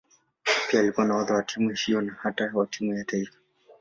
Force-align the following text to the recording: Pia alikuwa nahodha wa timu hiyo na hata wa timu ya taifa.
Pia 0.69 0.79
alikuwa 0.79 1.05
nahodha 1.05 1.33
wa 1.33 1.43
timu 1.43 1.69
hiyo 1.69 2.01
na 2.01 2.17
hata 2.21 2.51
wa 2.53 2.67
timu 2.67 2.93
ya 2.93 3.03
taifa. 3.03 3.37